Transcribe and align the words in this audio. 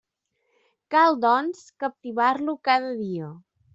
Cal, 0.95 1.19
doncs, 1.25 1.61
captivar-lo 1.85 2.57
cada 2.71 2.91
dia. 3.03 3.29